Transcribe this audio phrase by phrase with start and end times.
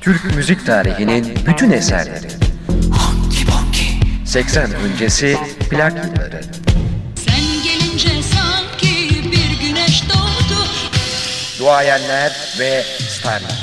[0.00, 2.28] Türk müzik tarihinin bütün eserleri.
[4.26, 5.38] 80 öncesi
[5.70, 6.40] plak yılları.
[7.14, 10.60] Sen gelince sanki bir güneş doğdu
[11.58, 13.60] Duayenler ve starlar.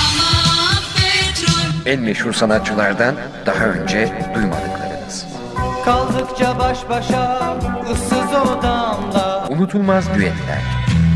[0.00, 3.14] Ama petrol En meşhur sanatçılardan
[3.46, 5.24] daha önce duymadıklarınız.
[5.84, 7.56] Kaldıkça baş başa
[7.92, 10.62] ıssız odamda Unutulmaz düetler.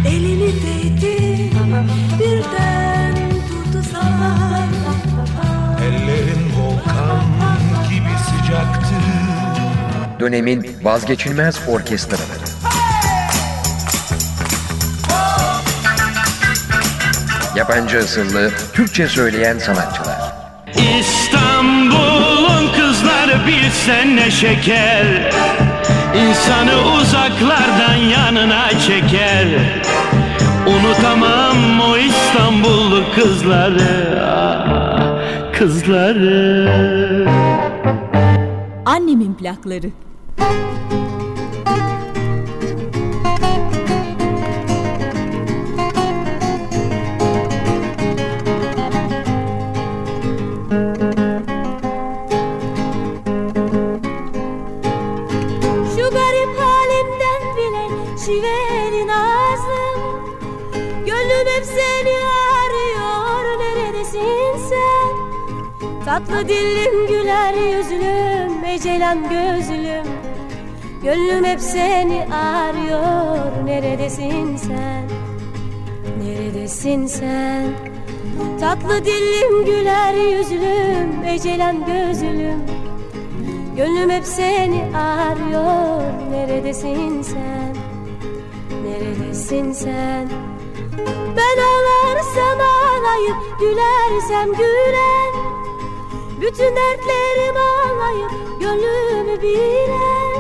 [0.09, 1.51] Elini değdi
[2.21, 3.14] birden
[10.25, 12.45] Dönemin vazgeçilmez orkestraları.
[17.57, 20.19] Yabancı asıllı Türkçe söyleyen sanatçılar.
[21.01, 25.33] İstanbul'un kızları bilsen ne şeker
[26.15, 29.49] İnsanı uzaklardan yanına çeker
[30.67, 36.95] Unutamam o İstanbullu kızları ah, Kızları
[38.85, 39.91] Annemin plakları.
[58.27, 60.25] Şiveli nazım
[61.07, 62.17] Gönlüm hep seni
[62.63, 65.15] arıyor neredesin sen?
[66.05, 69.84] Tatlı dillim güler yüzlüm ecelen gözlüm
[71.05, 73.67] Gönlüm hep seni arıyor.
[73.67, 75.09] Neredesin sen?
[76.23, 77.65] Neredesin sen?
[78.61, 82.63] Tatlı dillim güler yüzlüm ecelen gözlüm.
[83.77, 86.03] Gönlüm hep seni arıyor.
[86.31, 87.77] Neredesin sen?
[88.85, 90.29] Neredesin sen?
[91.37, 95.33] Ben ağlarsam ağlayıp Gülersem gülen.
[96.41, 100.34] Bütün dertlerim ağlayıp Gönlümü bilen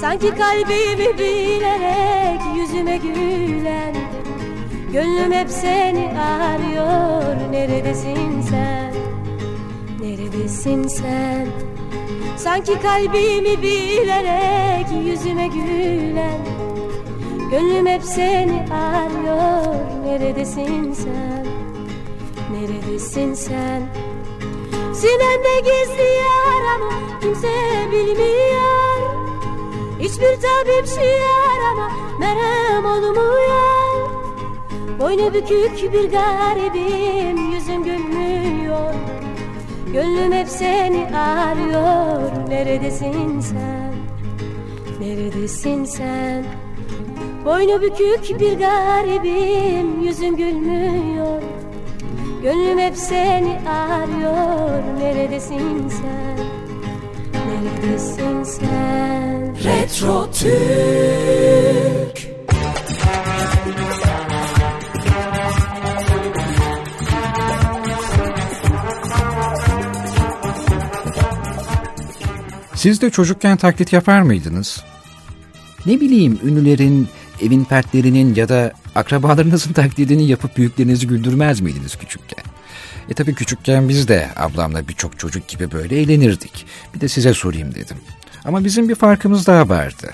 [0.00, 3.94] Sanki kalbimi bilerek Yüzüme gülen
[4.92, 7.52] Gönlüm hep seni arıyor.
[7.52, 8.94] Neredesin sen?
[10.00, 11.46] Neredesin sen?
[12.36, 16.40] Sanki kalbimi bilerek yüzüme gülen
[17.50, 19.74] Gönlüm hep seni arıyor.
[20.04, 21.46] Neredesin sen?
[22.52, 23.82] Neredesin sen?
[24.94, 27.48] Sinemde gizli yaramı kimse
[27.92, 28.75] bilmiyor
[30.00, 31.90] Hiçbir tabip şu yarama
[32.20, 34.10] merhem olmuyor.
[35.00, 38.94] Boynu bükük bir garibim yüzüm gülmüyor.
[39.92, 42.48] Gönlüm hep seni arıyor.
[42.48, 43.94] Neredesin sen?
[45.00, 46.44] Neredesin sen?
[47.44, 51.42] Boynu bükük bir garibim Yüzüm gülmüyor.
[52.42, 54.82] Gönlüm hep seni arıyor.
[54.98, 56.45] Neredesin sen
[57.66, 62.26] Neredesin sen Retro Türk
[72.74, 74.84] Siz de çocukken taklit yapar mıydınız?
[75.86, 77.08] Ne bileyim ünlülerin,
[77.42, 82.45] evin pertlerinin ya da akrabalarınızın taklidini yapıp büyüklerinizi güldürmez miydiniz küçükken?
[83.10, 86.66] E tabi küçükken biz de ablamla birçok çocuk gibi böyle eğlenirdik.
[86.94, 87.96] Bir de size sorayım dedim.
[88.44, 90.10] Ama bizim bir farkımız daha vardı.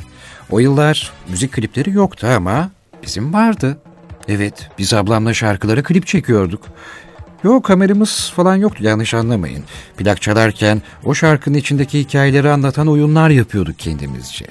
[0.51, 2.71] O yıllar müzik klipleri yoktu ama
[3.03, 3.79] bizim vardı.
[4.29, 6.63] Evet, biz ablamla şarkılara klip çekiyorduk.
[7.45, 9.65] Yok kameramız falan yoktu yanlış anlamayın.
[9.97, 14.47] Plak çalarken o şarkının içindeki hikayeleri anlatan oyunlar yapıyorduk kendimizce.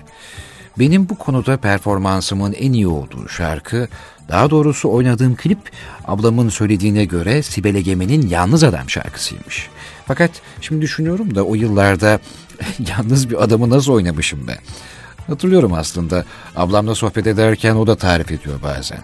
[0.80, 3.88] Benim bu konuda performansımın en iyi olduğu şarkı,
[4.30, 5.72] daha doğrusu oynadığım klip
[6.06, 9.70] ablamın söylediğine göre Sibel Egemen'in Yalnız Adam şarkısıymış.
[10.06, 12.20] Fakat şimdi düşünüyorum da o yıllarda
[12.98, 14.58] yalnız bir adamı nasıl oynamışım ben.
[15.32, 16.26] Hatırlıyorum aslında.
[16.56, 19.00] Ablamla sohbet ederken o da tarif ediyor bazen.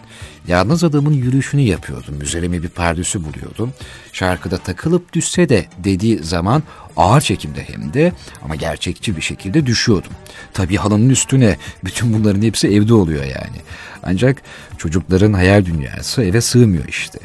[0.47, 2.21] Yalnız adamın yürüyüşünü yapıyordum.
[2.21, 3.73] Üzerime bir pardüsü buluyordum.
[4.13, 6.63] Şarkıda takılıp düşse de dediği zaman
[6.97, 8.13] ağır çekimde hem de
[8.43, 10.11] ama gerçekçi bir şekilde düşüyordum.
[10.53, 13.57] Tabii halının üstüne bütün bunların hepsi evde oluyor yani.
[14.03, 14.41] Ancak
[14.77, 17.19] çocukların hayal dünyası eve sığmıyor işte.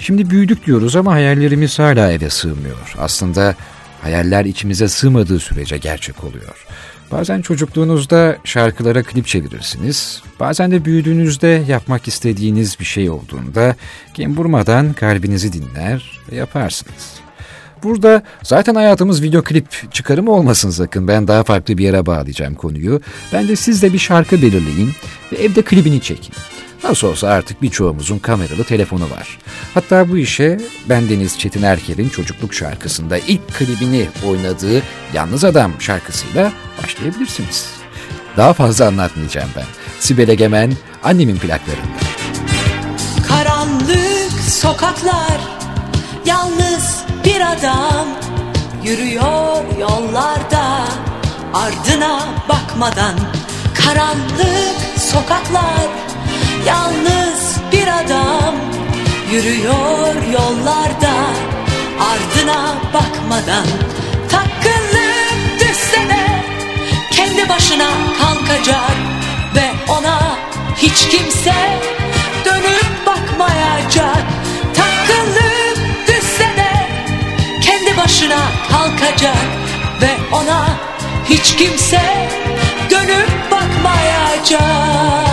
[0.00, 2.94] Şimdi büyüdük diyoruz ama hayallerimiz hala eve sığmıyor.
[2.98, 3.54] Aslında
[4.02, 6.66] hayaller içimize sığmadığı sürece gerçek oluyor.
[7.12, 10.22] Bazen çocukluğunuzda şarkılara klip çevirirsiniz.
[10.40, 13.76] Bazen de büyüdüğünüzde yapmak istediğiniz bir şey olduğunda
[14.14, 17.14] gemburmadan kalbinizi dinler ve yaparsınız.
[17.82, 21.08] Burada zaten hayatımız video klip çıkarımı olmasın sakın.
[21.08, 23.00] Ben daha farklı bir yere bağlayacağım konuyu.
[23.32, 24.90] Bence siz de bir şarkı belirleyin
[25.32, 26.34] ve evde klibini çekin.
[26.84, 29.38] Nasıl olsa artık birçoğumuzun kameralı telefonu var.
[29.74, 34.82] Hatta bu işe bendeniz Çetin Erker'in çocukluk şarkısında ilk klibini oynadığı
[35.12, 36.52] Yalnız Adam şarkısıyla
[36.82, 37.66] başlayabilirsiniz.
[38.36, 39.64] Daha fazla anlatmayacağım ben.
[40.00, 40.72] Sibel Egemen,
[41.04, 41.98] annemin plaklarında.
[43.28, 45.40] Karanlık sokaklar
[46.26, 48.08] Yalnız bir adam
[48.84, 50.84] Yürüyor yollarda
[51.54, 53.14] Ardına bakmadan
[53.74, 56.07] Karanlık sokaklar
[56.66, 58.54] Yalnız bir adam
[59.32, 61.14] Yürüyor yollarda
[62.00, 63.66] Ardına bakmadan
[64.30, 66.42] Takılıp düşse de
[67.10, 67.88] Kendi başına
[68.18, 68.96] kalkacak
[69.54, 70.38] Ve ona
[70.76, 71.54] hiç kimse
[72.44, 74.22] Dönüp bakmayacak.
[74.74, 76.88] Takılıp düşse de
[77.60, 78.40] Kendi başına
[78.70, 79.44] kalkacak
[80.00, 80.68] Ve ona
[81.28, 82.02] hiç kimse
[82.90, 85.27] Dönüp bakmayacak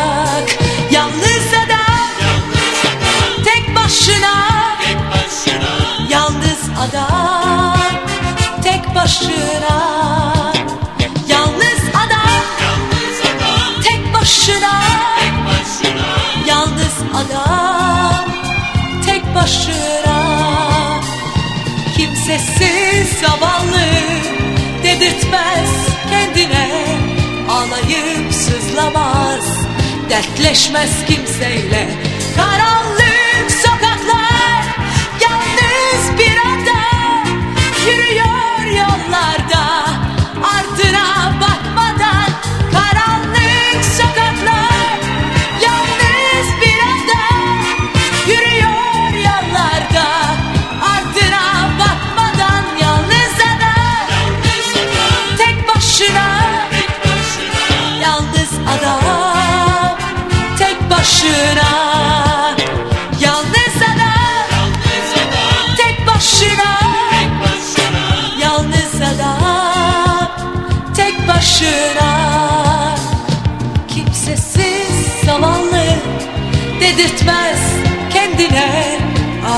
[22.35, 23.85] Kimsesiz zavallı
[24.83, 25.69] Dedirtmez
[26.09, 26.69] kendine
[27.49, 29.45] Ağlayıp sızlamaz
[30.09, 31.89] Dertleşmez kimseyle.
[32.35, 32.84] Karanlık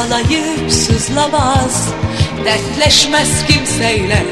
[0.07, 1.93] Ağlayıp sızlamaz
[2.45, 4.25] Dertleşmez kimseyle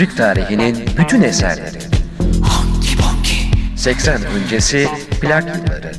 [0.00, 1.78] müzik tarihinin bütün eserleri.
[3.76, 4.88] 80 öncesi
[5.20, 5.92] plak yılları.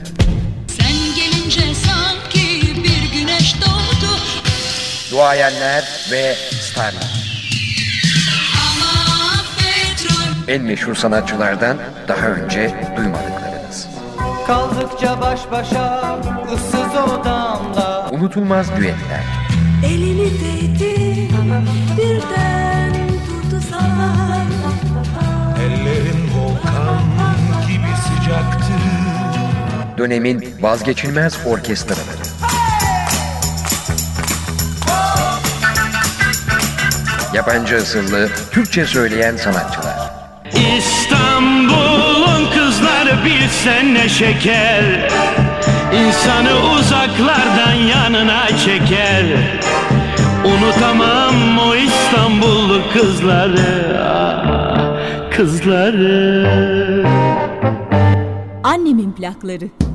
[0.67, 4.11] Sen gelince sanki bir güneş doğdu
[5.11, 7.29] Duayenler ve starlar.
[10.47, 13.87] En meşhur sanatçılardan daha önce duymadıklarınız.
[14.47, 16.17] Kaldıkça baş başa
[16.53, 19.23] ıssız odamda Unutulmaz düetler.
[19.85, 21.29] Elini değdi
[21.97, 23.08] birden
[29.99, 32.21] Dönemin vazgeçilmez orkestraları.
[37.33, 39.95] Yabancı asıllı Türkçe söyleyen sanatçılar.
[40.77, 45.11] İstanbul'un kızları bilsen ne şeker
[45.93, 49.25] İnsanı uzaklardan yanına çeker
[50.45, 53.99] Unutamam o İstanbullu kızları
[55.31, 56.59] Kızları
[58.63, 59.88] Annemin plakları.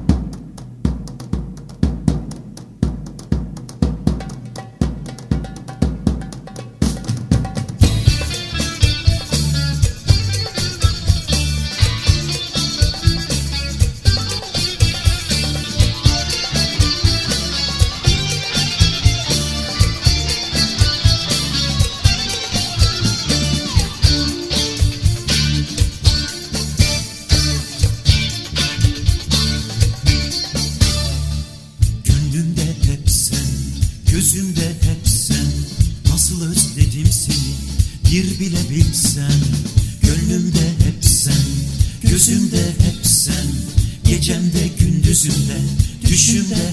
[46.34, 46.63] you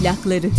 [0.00, 0.50] ahlakları.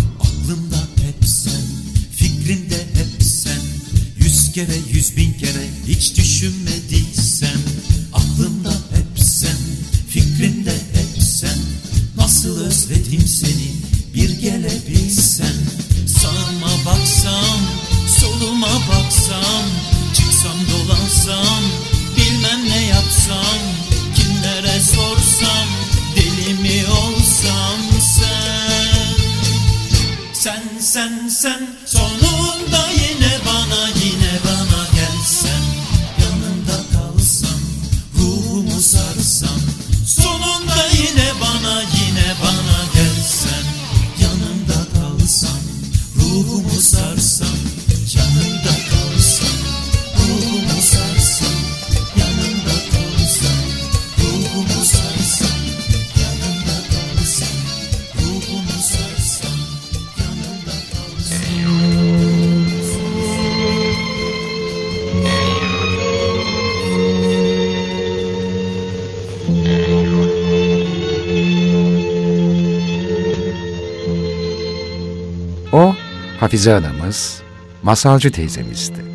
[76.52, 77.42] Hafize anamız,
[77.84, 79.06] masalcı teyzemizdi.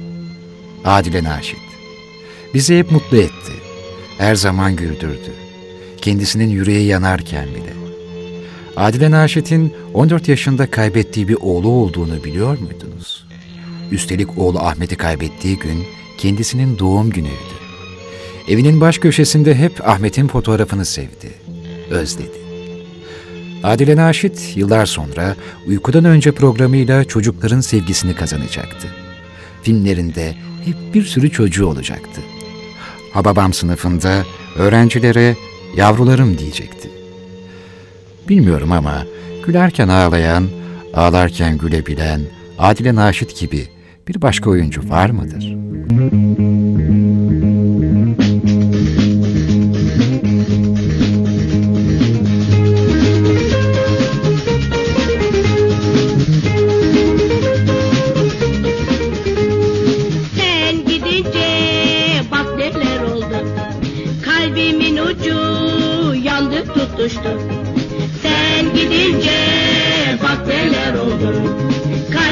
[0.84, 1.58] Adile Naşit.
[2.54, 3.52] Bizi hep mutlu etti.
[4.18, 5.32] Her zaman güldürdü.
[6.02, 7.72] Kendisinin yüreği yanarken bile.
[8.76, 13.26] Adile Naşit'in 14 yaşında kaybettiği bir oğlu olduğunu biliyor muydunuz?
[13.90, 15.84] Üstelik oğlu Ahmet'i kaybettiği gün
[16.18, 17.56] kendisinin doğum günüydü.
[18.48, 21.34] Evinin baş köşesinde hep Ahmet'in fotoğrafını sevdi,
[21.90, 22.45] özledi.
[23.66, 28.88] Adile Naşit yıllar sonra uykudan önce programıyla çocukların sevgisini kazanacaktı.
[29.62, 32.20] Filmlerinde hep bir sürü çocuğu olacaktı.
[33.12, 34.24] Hababam sınıfında
[34.56, 35.36] öğrencilere
[35.76, 36.90] yavrularım diyecekti.
[38.28, 39.06] Bilmiyorum ama
[39.46, 40.48] gülerken ağlayan,
[40.94, 42.20] ağlarken gülebilen
[42.58, 43.68] Adile Naşit gibi
[44.08, 46.25] bir başka oyuncu var mıdır?''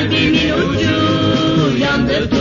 [0.04, 2.33] Kalbimin ucu yandı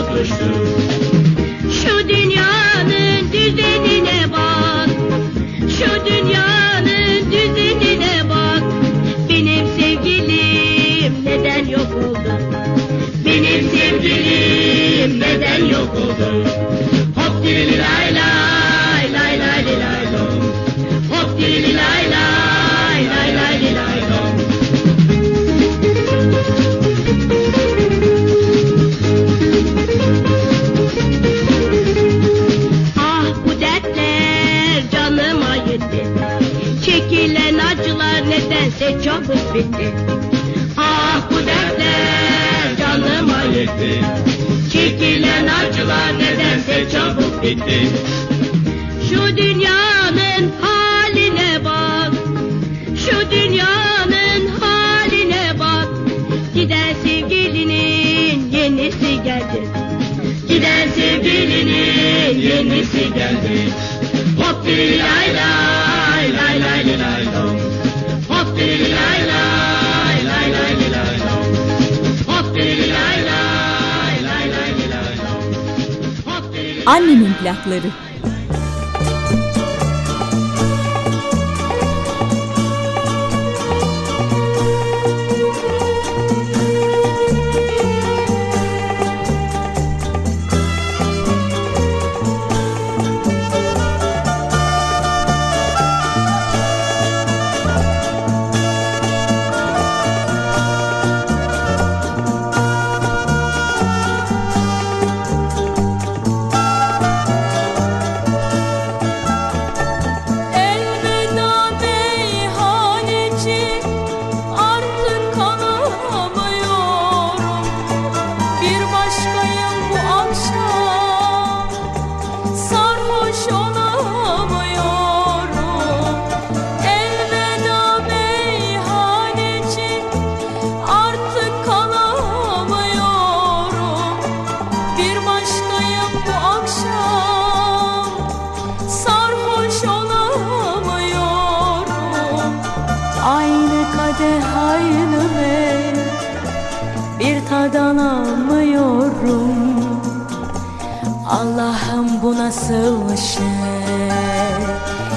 [152.46, 153.46] nasıl şey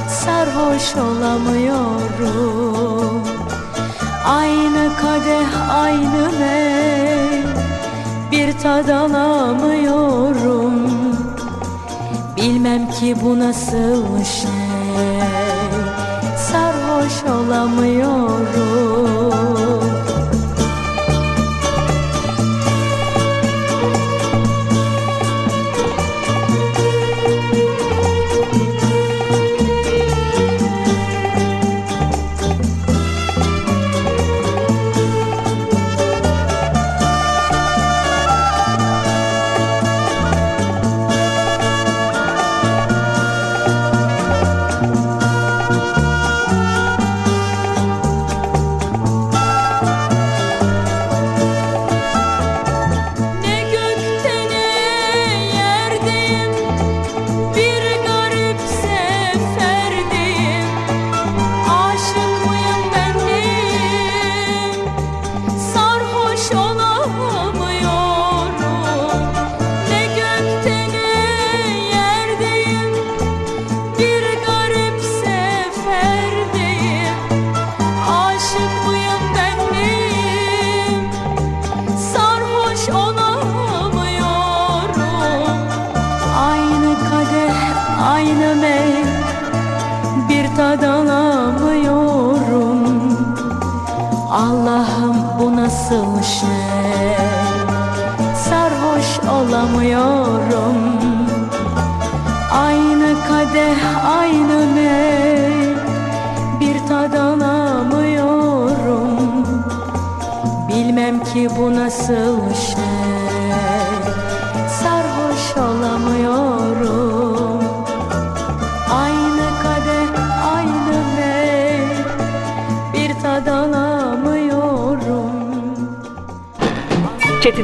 [0.08, 2.32] Sarhoş olamıyorum.
[4.26, 7.42] Aynı kadeh aynı ne
[8.30, 10.72] Bir tad alamıyorum.
[12.36, 14.50] Bilmem ki bu nasıl şey
[16.36, 19.05] Sarhoş olamıyorum.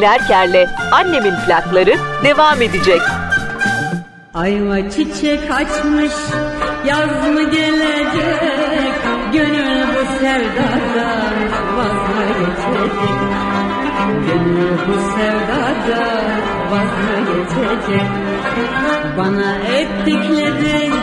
[0.03, 3.01] Engin Erker'le Annemin Plakları devam edecek.
[4.35, 6.13] Ayva çiçek açmış
[6.87, 8.95] yaz mı gelecek.
[9.33, 11.35] Gönül bu sevdadan
[11.77, 12.93] vazgeçecek.
[14.27, 16.25] Gönül bu sevdadan
[16.71, 18.09] vazgeçecek.
[19.19, 20.95] Bana ettiklerin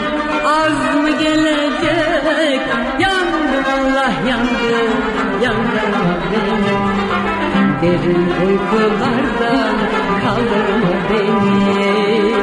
[0.46, 2.62] az mı gelecek.
[3.00, 4.94] Yandım Allah yandım
[5.42, 5.90] yandım.
[6.32, 7.29] beni
[7.82, 9.76] Derin uykulardan
[10.24, 12.36] kaldırma beni.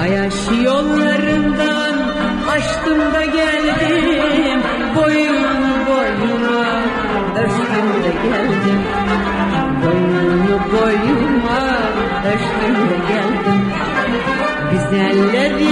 [0.00, 1.94] Ayaş yollarından
[2.50, 4.60] açtım da geldim
[4.96, 5.44] Boyun
[5.86, 6.82] boyuna
[7.36, 8.82] ölçtüm de geldim
[10.72, 11.60] boyuma
[12.26, 12.76] ölçtüm
[13.08, 13.62] geldim
[14.70, 15.71] Güzelleri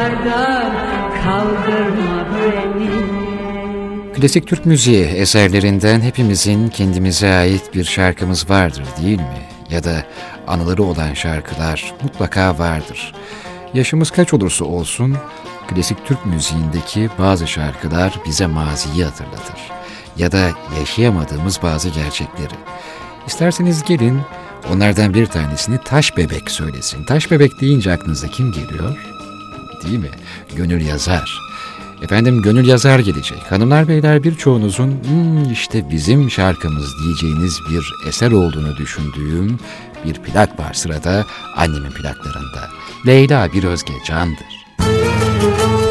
[0.00, 0.72] yollarda
[1.24, 2.90] kaldırma beni
[4.14, 9.48] Klasik Türk müziği eserlerinden hepimizin kendimize ait bir şarkımız vardır değil mi?
[9.70, 10.04] Ya da
[10.46, 13.14] anıları olan şarkılar mutlaka vardır.
[13.74, 15.16] Yaşımız kaç olursa olsun
[15.68, 19.70] klasik Türk müziğindeki bazı şarkılar bize maziyi hatırlatır.
[20.16, 22.54] Ya da yaşayamadığımız bazı gerçekleri.
[23.26, 24.20] İsterseniz gelin
[24.72, 27.04] onlardan bir tanesini Taş Bebek söylesin.
[27.04, 29.19] Taş Bebek deyince aklınıza kim geliyor?
[29.82, 30.10] Değil mi?
[30.56, 31.40] Gönül yazar.
[32.02, 33.52] Efendim gönül yazar gelecek.
[33.52, 39.58] Hanımlar beyler birçoğunuzun hmm, işte bizim şarkımız diyeceğiniz bir eser olduğunu düşündüğüm
[40.04, 42.68] bir plak var sırada annemin plaklarında.
[43.06, 44.46] Leyla bir özge candır.
[44.80, 45.89] Leyla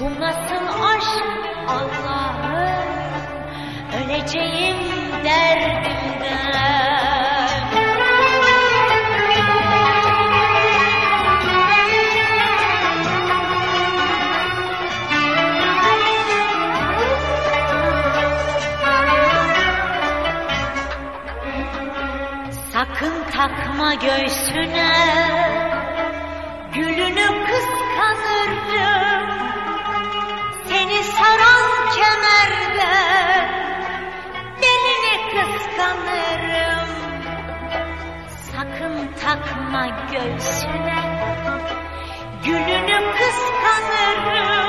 [0.00, 1.24] Bu nasıl aşk
[1.68, 2.90] Allah'ım
[3.96, 4.76] Öleceğim
[5.24, 6.00] derdimden
[22.72, 25.59] Sakın takma göğsüne.
[34.62, 36.88] Belini kıskanırım.
[38.52, 41.00] Sakın takma göğsüne.
[42.44, 44.59] Gülünü kıskanırım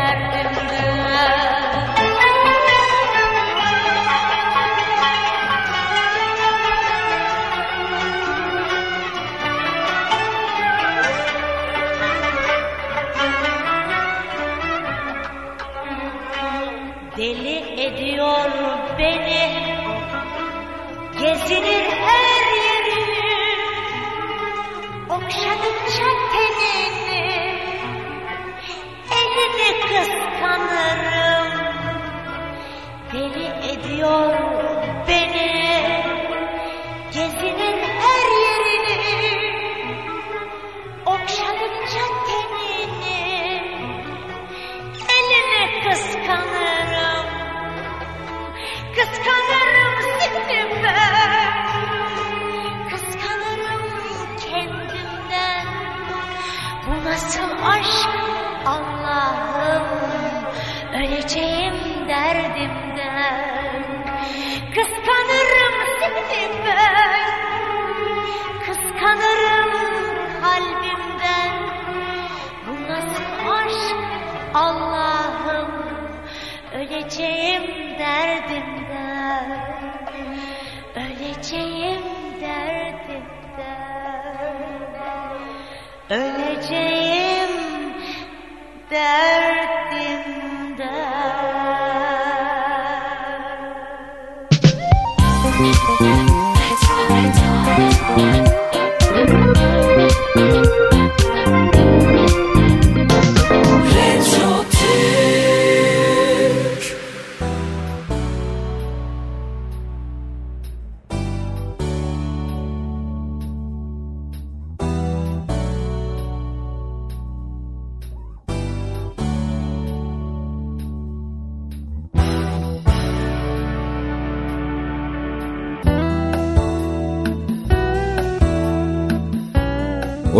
[0.00, 1.09] derdimden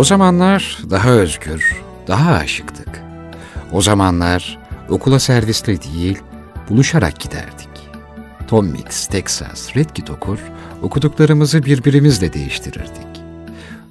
[0.01, 3.01] O zamanlar daha özgür, daha aşıktık.
[3.71, 4.59] O zamanlar
[4.89, 6.19] okula servisle değil,
[6.69, 7.69] buluşarak giderdik.
[8.47, 10.39] Tom Mix, Texas, Red Kit okur,
[10.81, 13.21] okuduklarımızı birbirimizle değiştirirdik.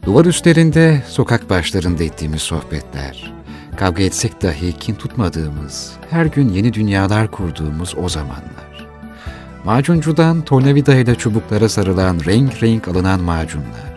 [0.04, 3.32] Duvar üstlerinde, sokak başlarında ettiğimiz sohbetler,
[3.76, 8.88] kavga etsek dahi kin tutmadığımız, her gün yeni dünyalar kurduğumuz o zamanlar.
[9.64, 13.89] Macuncudan tornavida ile çubuklara sarılan renk renk alınan macunlar,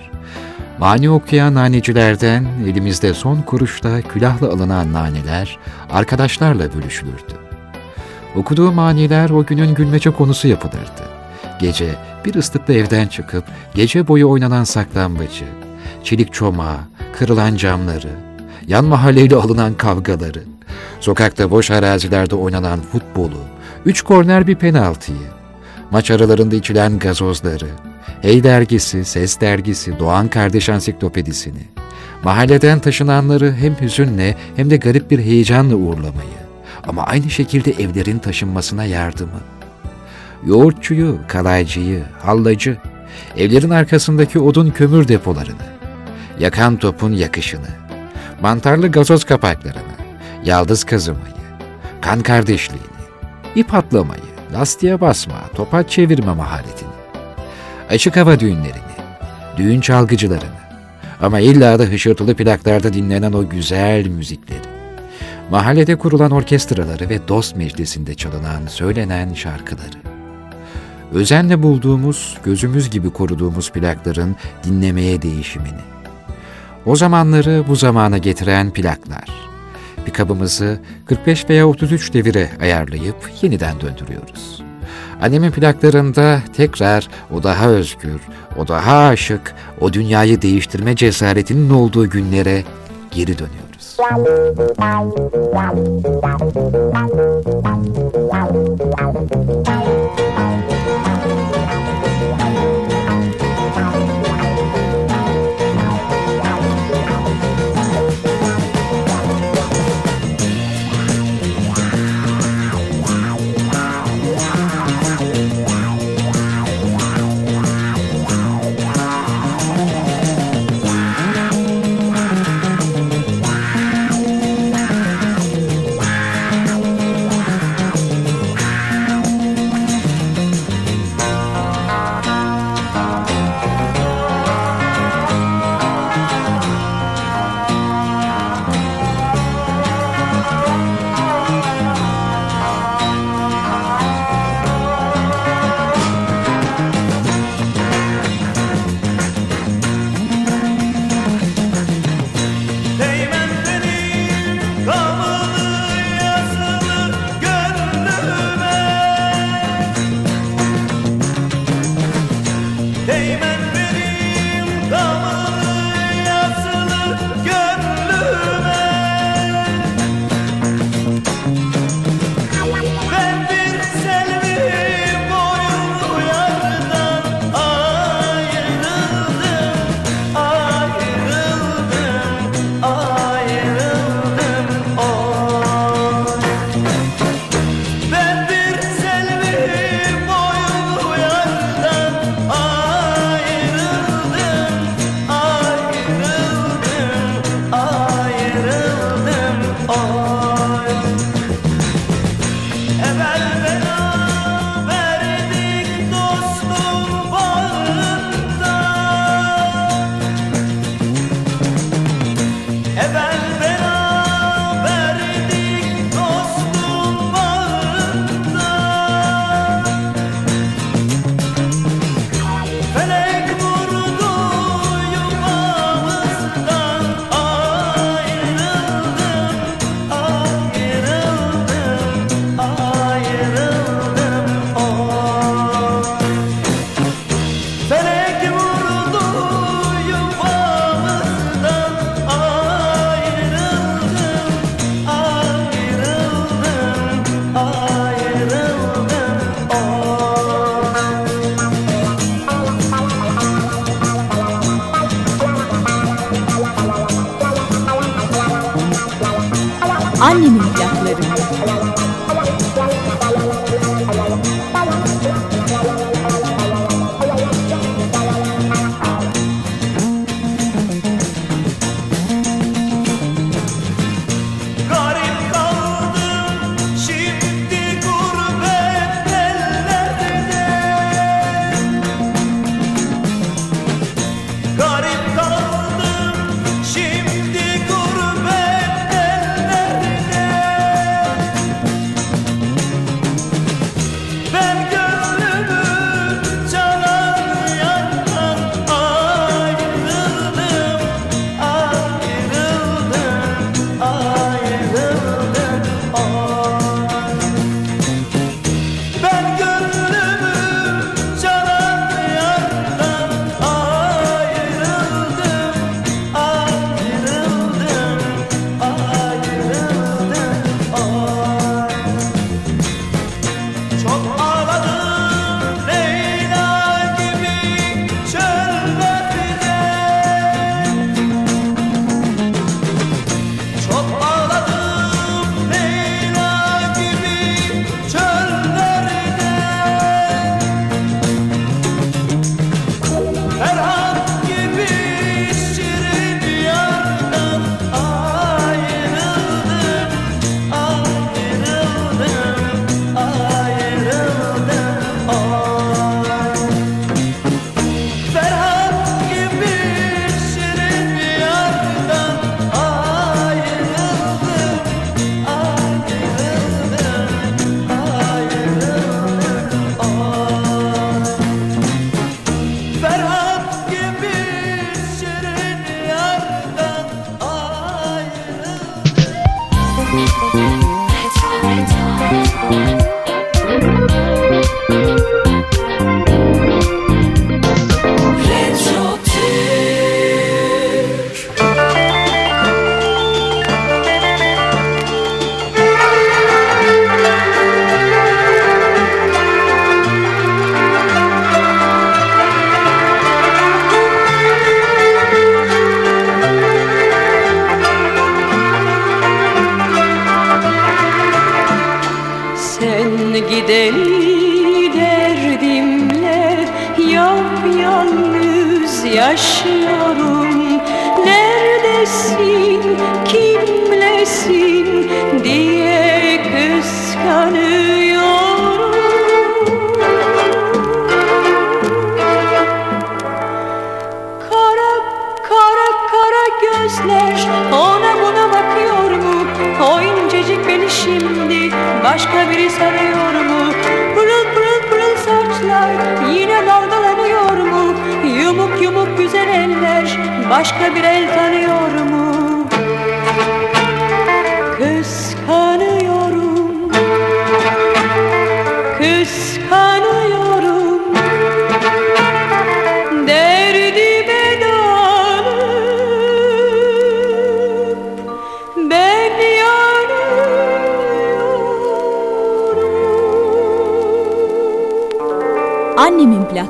[0.79, 5.57] Mani okuyan nanecilerden elimizde son kuruşta külahla alınan naneler
[5.91, 7.33] arkadaşlarla bölüşülürdü.
[8.36, 11.03] Okuduğu maniler o günün gülmece konusu yapılırdı.
[11.59, 15.45] Gece bir ıslıkla evden çıkıp gece boyu oynanan saklambacı,
[16.03, 16.77] çelik çomağı,
[17.17, 18.09] kırılan camları,
[18.67, 20.43] yan mahalleyle alınan kavgaları,
[20.99, 23.39] sokakta boş arazilerde oynanan futbolu,
[23.86, 25.27] üç korner bir penaltıyı,
[25.93, 27.67] maç aralarında içilen gazozları,
[28.21, 31.67] Hey dergisi, Ses dergisi, Doğan Kardeş Ansiklopedisini,
[32.23, 36.43] mahalleden taşınanları hem hüzünle hem de garip bir heyecanla uğurlamayı
[36.88, 39.41] ama aynı şekilde evlerin taşınmasına yardımı.
[40.45, 42.77] Yoğurtçuyu, kalaycıyı, hallacı,
[43.38, 45.65] evlerin arkasındaki odun kömür depolarını,
[46.39, 47.69] yakan topun yakışını,
[48.41, 49.93] mantarlı gazoz kapaklarını,
[50.45, 51.34] yaldız kazımayı,
[52.01, 52.86] kan kardeşliğini,
[53.56, 56.89] ip atlamayı, lastiğe basma, topaç çevirme maharetini,
[57.89, 58.93] açık hava düğünlerini,
[59.57, 60.63] düğün çalgıcılarını.
[61.21, 64.59] Ama illa da hışırtılı plaklarda dinlenen o güzel müzikleri,
[65.51, 69.97] mahallede kurulan orkestraları ve dost meclisinde çalınan, söylenen şarkıları,
[71.13, 75.81] özenle bulduğumuz, gözümüz gibi koruduğumuz plakların dinlemeye değişimini,
[76.85, 79.29] o zamanları bu zamana getiren plaklar,
[80.07, 84.63] bir kabımızı 45 veya 33 devire ayarlayıp yeniden döndürüyoruz.
[85.21, 88.21] Annemin plaklarında tekrar o daha özgür,
[88.57, 92.63] o daha aşık, o dünyayı değiştirme cesaretinin olduğu günlere
[93.11, 93.97] geri dönüyoruz.
[99.39, 99.92] Müzik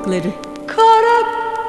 [0.04, 0.32] Plakları.
[0.68, 1.20] Kara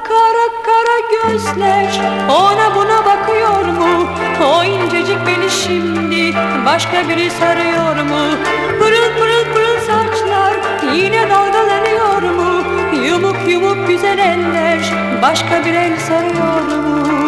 [0.03, 4.07] kara kara gözler ona buna bakıyor mu?
[4.45, 8.35] O incecik beni şimdi başka biri sarıyor mu?
[8.79, 10.53] Pırıl pırıl pırıl saçlar
[10.95, 12.63] yine dalgalanıyor mu?
[13.07, 14.79] Yumuk yumuk güzel eller
[15.21, 17.24] başka bir el sarıyor mu?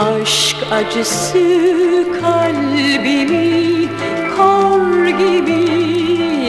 [0.00, 1.38] Aşk acısı
[2.20, 3.88] kalbimi
[4.36, 5.70] kor gibi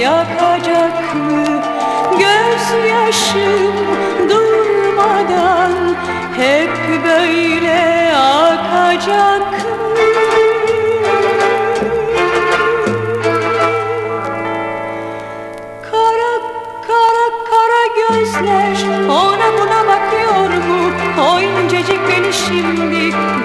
[0.01, 1.61] yakacak mı?
[2.11, 3.75] Gözyaşım
[4.29, 5.71] durmadan
[6.37, 9.80] hep böyle akacak mı?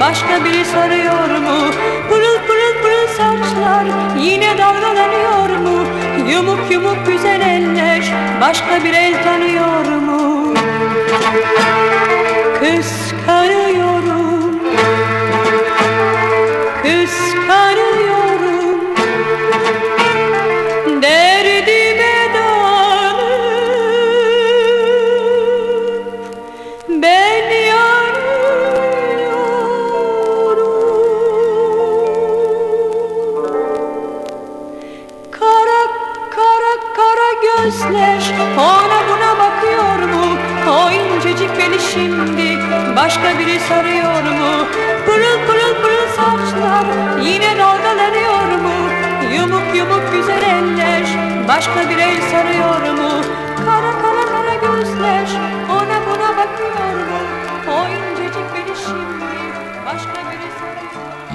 [0.01, 1.71] Başka biri sarıyor mu?
[2.09, 3.85] Pırıl pırıl pırıl saçlar
[4.19, 5.87] yine dalgalanıyor mu?
[6.31, 10.55] Yumuk yumuk güzel eller başka bir el tanıyor mu?
[12.61, 13.06] Kıskanıyorum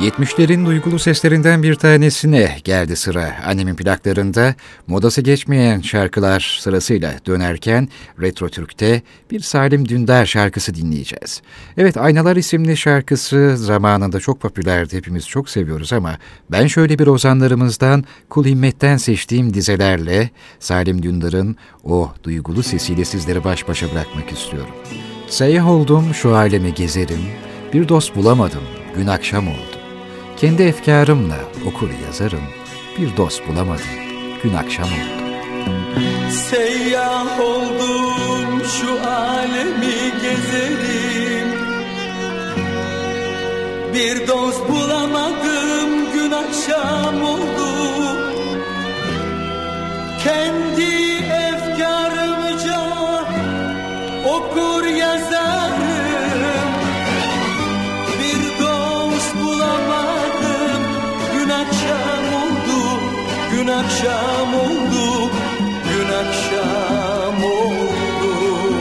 [0.01, 3.35] 70'lerin duygulu seslerinden bir tanesine geldi sıra.
[3.45, 4.55] Annemin plaklarında
[4.87, 7.89] modası geçmeyen şarkılar sırasıyla dönerken
[8.21, 11.41] Retro Türk'te bir Salim Dündar şarkısı dinleyeceğiz.
[11.77, 14.97] Evet Aynalar isimli şarkısı zamanında çok popülerdi.
[14.97, 16.17] Hepimiz çok seviyoruz ama
[16.51, 20.29] ben şöyle bir ozanlarımızdan Kul Himmet'ten seçtiğim dizelerle
[20.59, 24.73] Salim Dündar'ın o duygulu sesiyle sizleri baş başa bırakmak istiyorum.
[25.27, 27.21] Seyyah oldum şu alemi gezerim,
[27.73, 28.63] bir dost bulamadım,
[28.95, 29.70] gün akşam oldu.
[30.41, 31.37] Kendi efkarımla
[31.67, 32.43] okur yazarım,
[32.97, 33.85] bir dost bulamadım,
[34.43, 35.23] gün akşam oldu.
[36.31, 41.47] Seyyah oldum şu alemi gezerim.
[43.93, 47.71] Bir dost bulamadım gün akşam oldu.
[50.23, 52.81] Kendi efkarımca
[54.25, 55.80] okur yazarım
[63.61, 65.31] Gün akşam oldu
[65.89, 68.71] gün akşam oldu.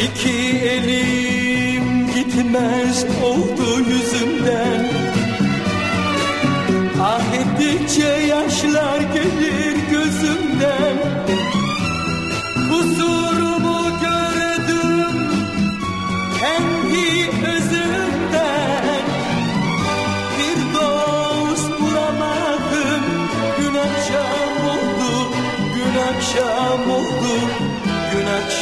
[0.00, 4.88] İki elim gitmez oldu yüzümden.
[7.02, 10.89] Ah ettikçe yaşlar gelir gözümden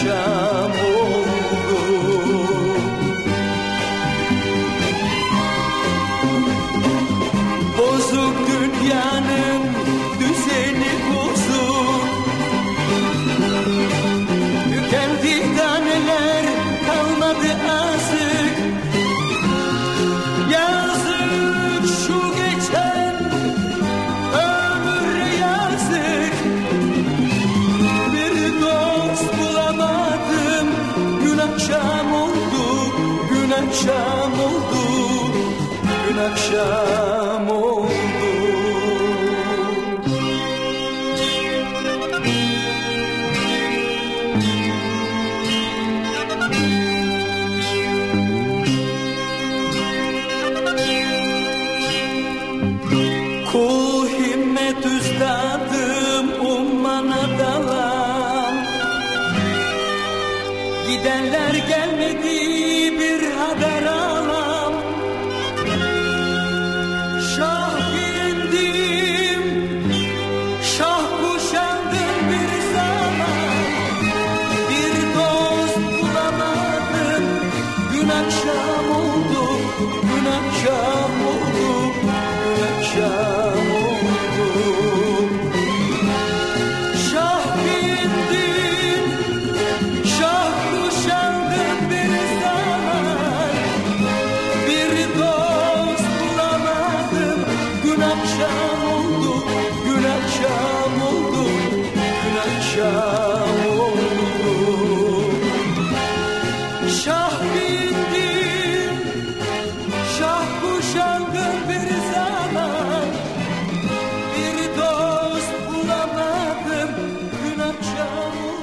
[0.02, 0.37] gün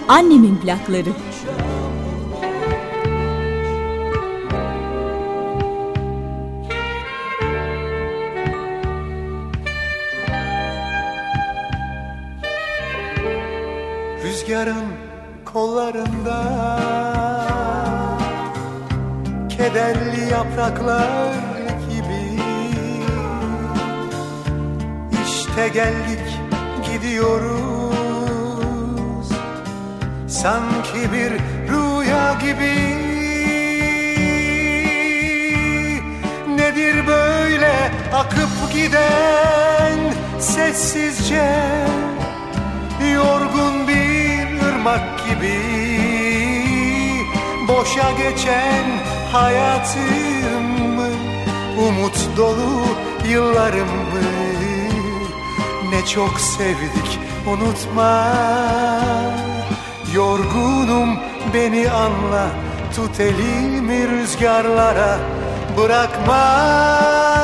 [0.07, 1.09] Annemin plakları.
[14.23, 14.85] Rüzgarın
[15.45, 16.39] kollarında
[19.49, 21.33] Kederli yapraklar
[21.89, 22.41] gibi
[25.25, 26.14] İşte geldik
[49.41, 51.09] hayatımı
[51.87, 52.85] Umut dolu
[53.29, 54.25] yıllarımı
[55.89, 58.33] Ne çok sevdik unutma.
[60.13, 61.19] Yorgunum
[61.53, 62.47] beni anla.
[62.95, 65.17] Tut elimi rüzgarlara
[65.77, 67.34] bırakma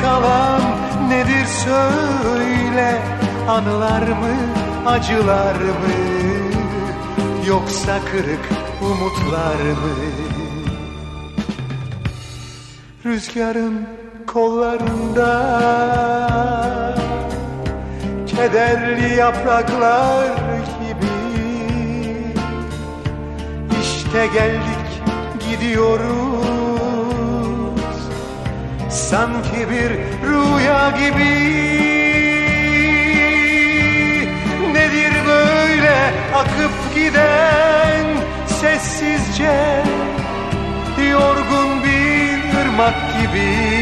[0.00, 0.62] Kalan
[1.08, 3.02] nedir söyle?
[3.48, 4.36] Anılar mı
[4.86, 5.92] acılar mı?
[7.46, 8.48] Yoksa kırık
[8.82, 9.94] umutlar mı?
[13.04, 13.88] Rüzgarın
[14.26, 15.32] kollarında
[18.26, 20.36] Kederli yapraklar
[20.80, 21.12] gibi
[23.82, 25.02] İşte geldik
[25.50, 26.31] gidiyoruz
[28.92, 29.90] Sanki bir
[30.28, 31.34] rüya gibi.
[34.72, 38.06] Nedir böyle akıp giden
[38.46, 39.84] sessizce?
[41.10, 43.72] Yorgun bir ırmak gibi.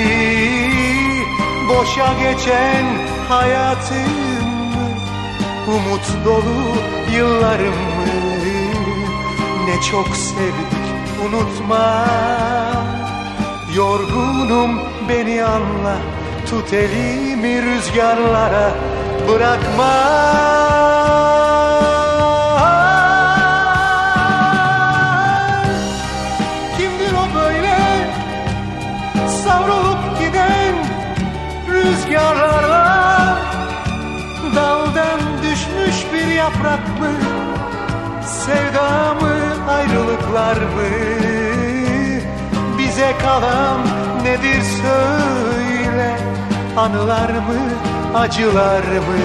[1.69, 2.85] Boşa geçen
[3.29, 4.31] hayatımı
[5.69, 6.75] Umut dolu
[7.17, 8.07] yıllarımı
[9.67, 10.81] Ne çok sevdik
[11.27, 12.07] unutma.
[13.77, 14.81] Yorgunum
[15.11, 15.97] beni anla
[16.51, 18.71] Tut elimi rüzgarlara
[19.29, 19.95] bırakma.
[26.77, 27.79] Kimdir o böyle
[29.45, 30.75] savrulup giden
[31.71, 33.39] rüzgarlarla?
[34.57, 37.13] Daldan düşmüş bir yaprak mı
[38.27, 39.35] Sevda mı
[39.73, 40.91] ayrılıklar mı?
[42.79, 46.17] Bize kalan nedir söyle
[46.77, 47.61] Anılar mı
[48.15, 49.19] acılar mı?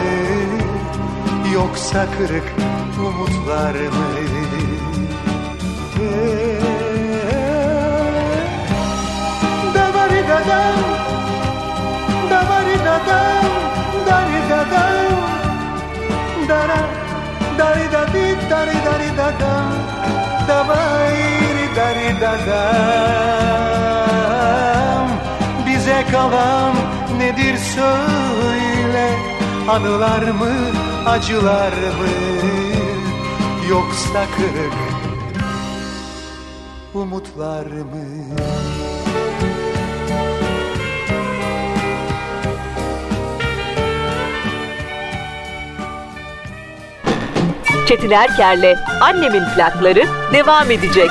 [1.54, 2.54] Yoksa kırık
[3.00, 4.06] umutlar mı?
[9.74, 10.80] Davari dadam
[12.30, 13.46] Davari dadam
[14.08, 15.16] Dari dadam
[16.50, 16.82] Dara
[17.58, 19.68] Dari dadi Dari dari dadam
[20.48, 23.26] Davari dari dadam
[26.26, 26.76] Kalan
[27.18, 29.10] nedir söyle
[29.70, 30.54] Anılar mı
[31.06, 32.10] acılar mı
[33.70, 34.74] Yoksa kırık
[36.94, 38.06] umutlar mı
[47.88, 50.04] Çetin Erker'le Annemin plakları
[50.34, 51.10] devam edecek.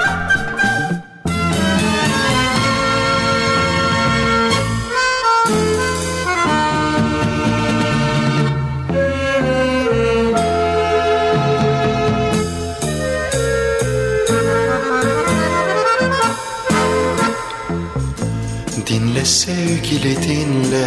[19.44, 20.86] Sevgili dinle.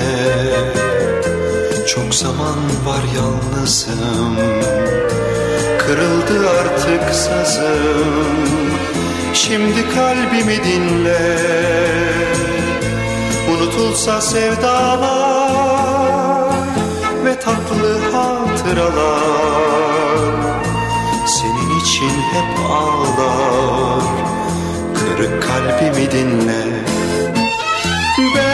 [1.88, 4.36] Çok zaman var yalnızım.
[5.80, 8.48] Kırıldı artık sazım.
[9.34, 11.38] Şimdi kalbimi dinle.
[13.52, 15.28] Unutulsa sevdalar
[17.26, 19.22] Ve tatlı hatıralar.
[21.28, 24.04] Senin için hep ağlar.
[24.96, 26.88] Kırık kalbimi dinle.
[28.18, 28.47] Ben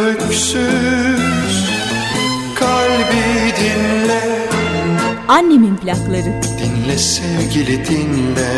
[5.28, 6.42] Annemin plakları.
[6.58, 8.52] Dinle sevgili dinle.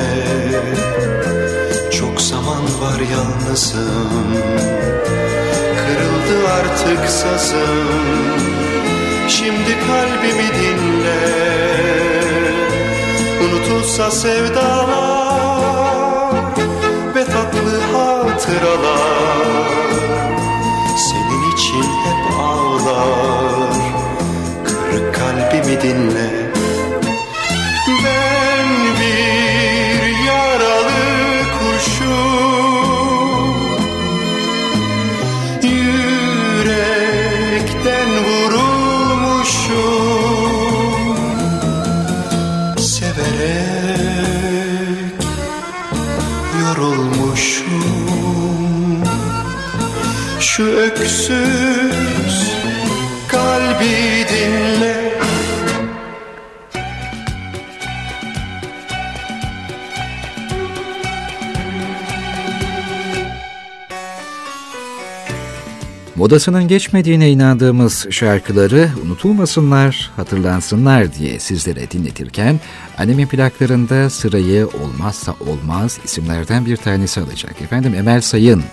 [1.91, 4.37] Çok zaman var yalnızım.
[5.77, 7.87] Kırıldı artık sazım.
[9.29, 11.21] Şimdi kalbimi dinle.
[13.45, 15.57] Unutulsa sevdalar
[17.15, 19.47] Ve tatlı hatıralar.
[20.99, 23.77] Senin için hep ağlar.
[24.65, 26.26] Kırık kalbimi dinle
[51.07, 52.53] öksüz
[53.29, 55.17] kalbi dinle
[66.17, 72.61] Modasının geçmediğine inandığımız şarkıları unutulmasınlar, hatırlansınlar diye sizlere dinletirken
[72.99, 77.63] anime plaklarında sırayı olmazsa olmaz isimlerden bir tanesi alacak.
[77.63, 78.65] Efendim Emel Sayın.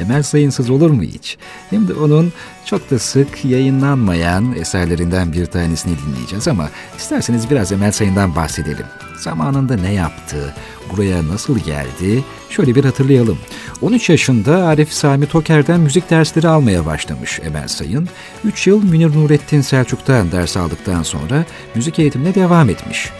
[0.00, 1.38] Emel Sayınsız olur mu hiç?
[1.70, 2.32] Hem de onun
[2.64, 8.86] çok da sık yayınlanmayan eserlerinden bir tanesini dinleyeceğiz ama isterseniz biraz Emel Sayın'dan bahsedelim.
[9.18, 10.54] Zamanında ne yaptı,
[10.92, 13.38] buraya nasıl geldi şöyle bir hatırlayalım.
[13.82, 18.08] 13 yaşında Arif Sami Toker'den müzik dersleri almaya başlamış Emel Sayın.
[18.44, 21.44] 3 yıl Münir Nurettin Selçuk'tan ders aldıktan sonra
[21.74, 23.10] müzik eğitimine devam etmiş.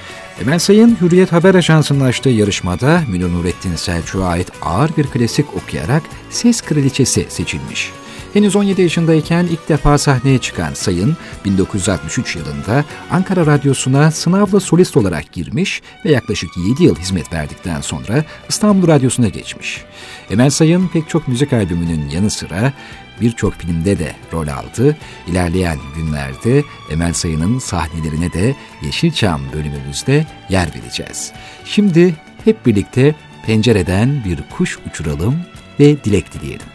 [0.41, 6.03] Emel Sayın Hürriyet Haber Ajansı'nın açtığı yarışmada Münir Nurettin Selçuk'a ait ağır bir klasik okuyarak
[6.31, 7.93] Ses Kraliçesi seçilmiş.
[8.33, 15.33] Henüz 17 yaşındayken ilk defa sahneye çıkan Sayın, 1963 yılında Ankara Radyosu'na sınavla solist olarak
[15.33, 19.85] girmiş ve yaklaşık 7 yıl hizmet verdikten sonra İstanbul Radyosu'na geçmiş.
[20.31, 22.73] Emel Sayın pek çok müzik albümünün yanı sıra
[23.21, 24.97] birçok filmde de rol aldı.
[25.27, 31.33] İlerleyen günlerde Emel Sayın'ın sahnelerine de Yeşilçam bölümümüzde yer vereceğiz.
[31.65, 32.15] Şimdi
[32.45, 33.15] hep birlikte
[33.47, 35.37] pencereden bir kuş uçuralım
[35.81, 36.67] ve dilek dileyelim.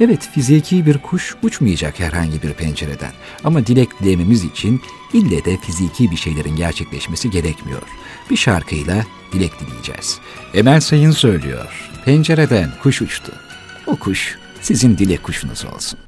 [0.00, 3.12] Evet fiziki bir kuş uçmayacak herhangi bir pencereden
[3.44, 4.80] ama dilek dilememiz için
[5.12, 7.82] ille de fiziki bir şeylerin gerçekleşmesi gerekmiyor.
[8.30, 10.18] Bir şarkıyla dilek dileyeceğiz.
[10.54, 11.90] Emel Sayın söylüyor.
[12.04, 13.32] Pencereden kuş uçtu.
[13.86, 15.98] O kuş sizin dilek kuşunuz olsun.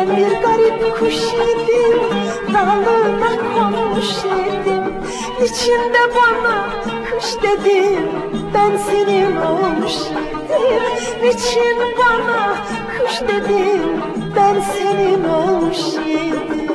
[0.00, 2.00] Ben bir garip kuş idim
[2.54, 4.94] Dalına konmuş idim
[5.44, 6.68] İçinde bana
[7.10, 8.08] kış dedim
[8.54, 10.82] Ben senin olmuş idim
[11.22, 12.54] Niçin bana
[12.98, 14.02] kış dedim
[14.36, 16.70] Ben senin olmuş idim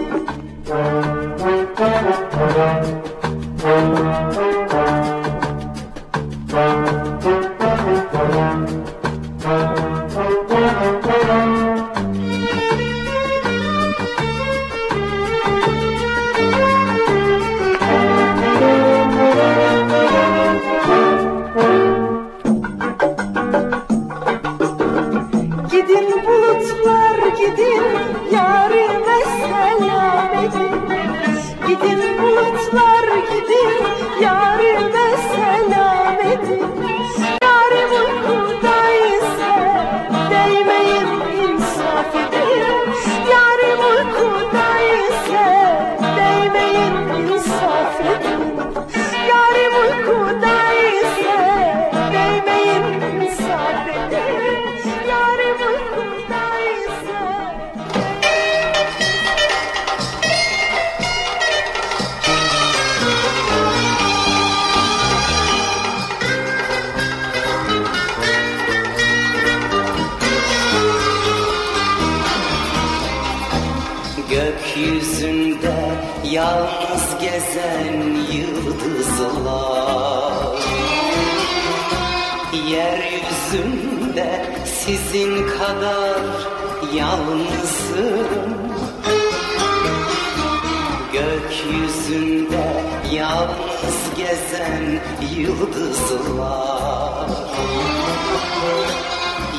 [93.12, 95.02] yalnız gezen
[95.38, 97.30] yıldızlar.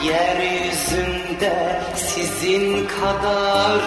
[0.05, 3.81] Yeryüzünde sizin kadar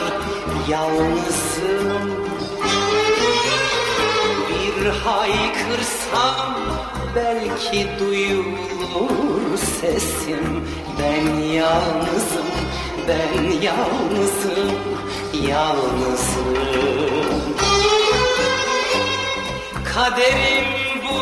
[0.69, 2.25] yalnızım.
[4.49, 6.55] Bir haykırsam
[7.15, 10.67] belki duyulur sesim.
[10.99, 12.47] Ben yalnızım,
[13.07, 14.71] ben yalnızım,
[15.47, 16.99] yalnızım
[19.93, 20.65] Kaderim
[21.03, 21.19] bu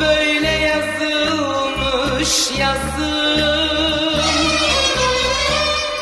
[0.00, 4.20] böyle yazılmış yazım.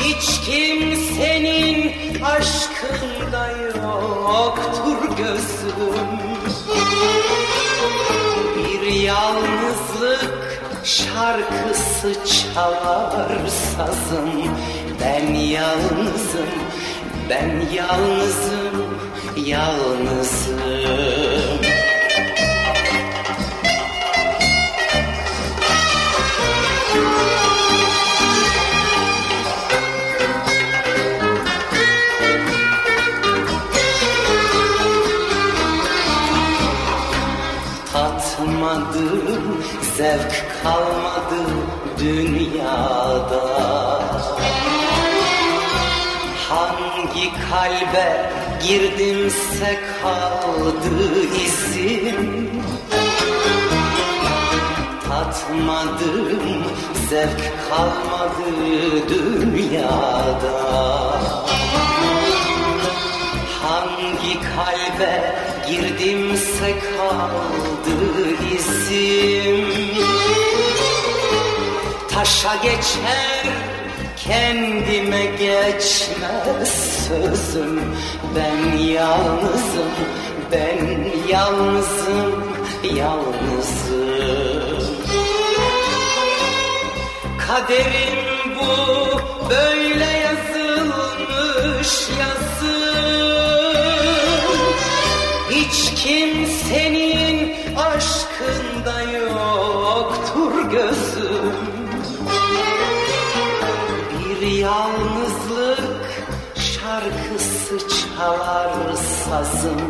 [0.01, 6.19] Hiç kimsenin aşkında yoktur gözüm.
[8.57, 12.13] Bir yalnızlık şarkısı
[12.55, 14.31] çalar sazım.
[15.01, 16.51] Ben yalnızım,
[17.31, 18.87] ben yalnızım,
[19.37, 20.89] yalnızım
[38.79, 39.65] Tatmadım,
[39.97, 41.41] zevk kalmadı
[41.99, 43.43] dünyada.
[46.49, 48.31] Hangi kalbe
[48.67, 52.51] girdimse kaldı izim.
[55.09, 56.65] Tatmadım,
[57.11, 60.59] zevk kalmadı dünyada
[64.19, 65.35] Hangi kalbe
[65.69, 67.97] girdimse kaldı
[68.57, 69.67] izim
[72.11, 73.45] Taşa geçer
[74.17, 76.73] kendime geçmez
[77.09, 77.81] sözüm.
[78.37, 79.95] Ben yalnızım,
[80.53, 80.81] ben
[81.29, 82.45] yalnızım,
[82.95, 84.39] yalnızım.
[87.47, 88.71] Kaderim bu
[89.51, 92.78] böyle yazılmış yazım
[96.05, 101.53] kimsenin aşkında yoktur gözüm.
[104.19, 106.09] Bir yalnızlık
[107.79, 109.81] çalar sazım.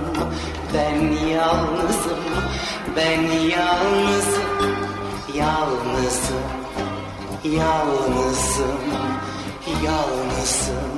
[0.74, 2.24] Ben yalnızım,
[2.96, 4.48] ben yalnızım
[5.38, 6.42] Yalnızım,
[7.44, 8.78] yalnızım,
[9.84, 10.88] yalnızım.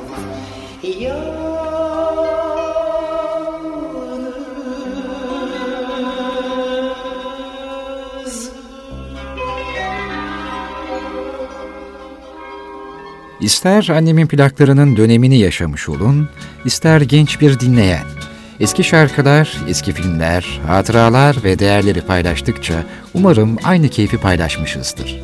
[1.01, 2.40] Yalnızım
[13.41, 16.29] İster annemin plaklarının dönemini yaşamış olun,
[16.65, 18.05] ister genç bir dinleyen.
[18.61, 22.75] Eski şarkılar, eski filmler, hatıralar ve değerleri paylaştıkça
[23.15, 25.21] umarım aynı keyfi paylaşmışızdır.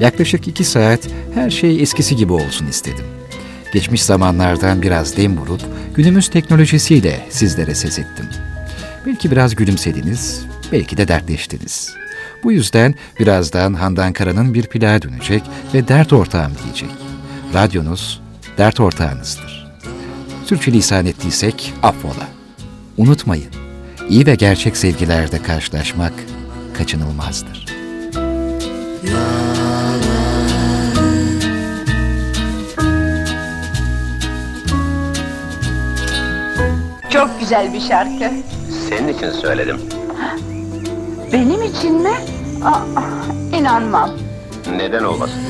[0.00, 1.00] Yaklaşık iki saat
[1.34, 3.04] her şey eskisi gibi olsun istedim.
[3.72, 5.60] Geçmiş zamanlardan biraz dem vurup
[5.94, 8.28] günümüz teknolojisiyle sizlere ses ettim.
[9.06, 11.94] Belki biraz gülümsediniz, belki de dertleştiniz.
[12.44, 15.42] Bu yüzden birazdan Handan Kara'nın bir plağa dönecek
[15.74, 17.09] ve dert ortağım diyecek.
[17.54, 18.20] Radyonuz
[18.58, 19.70] dert ortağınızdır.
[20.46, 22.28] Sürçülisan ettiysek affola.
[22.96, 23.50] Unutmayın,
[24.08, 26.12] iyi ve gerçek sevgilerde karşılaşmak
[26.78, 27.66] kaçınılmazdır.
[37.10, 38.30] Çok güzel bir şarkı.
[38.88, 39.80] Senin için söyledim.
[41.32, 42.14] Benim için mi?
[42.64, 42.80] Aa,
[43.58, 44.10] inanmam.
[44.76, 45.40] Neden olmasın?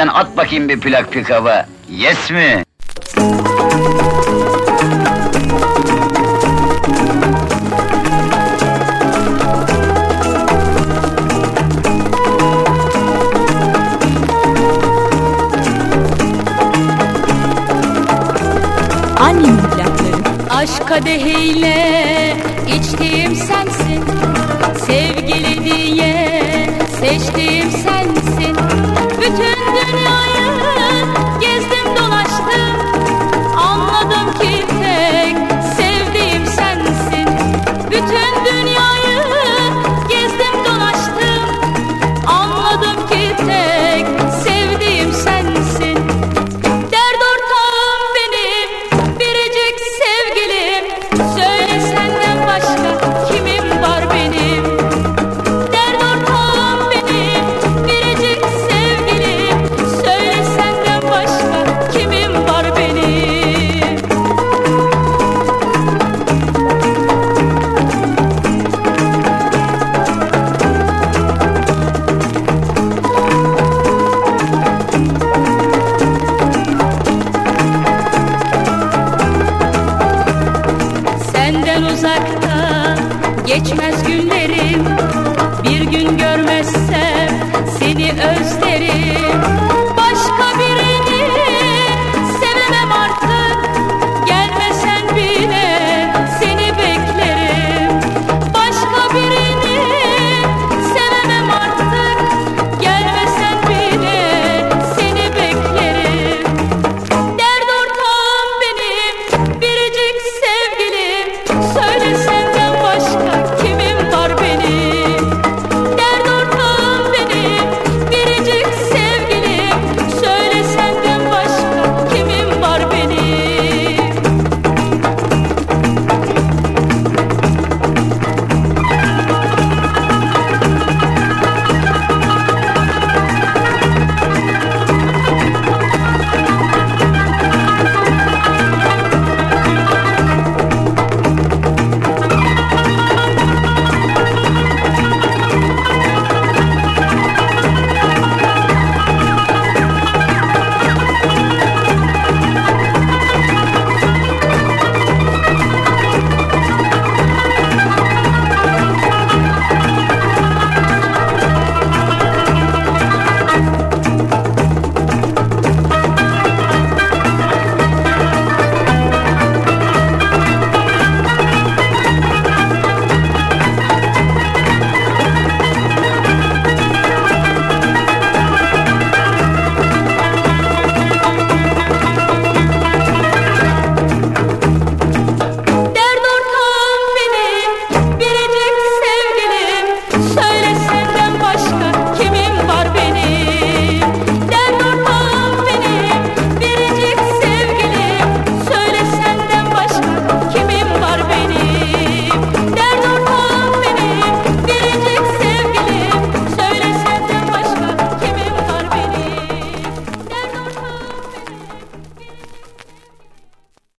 [0.00, 1.66] Mezesinden at bakayım bir plak pikava.
[1.90, 2.64] Yes mi?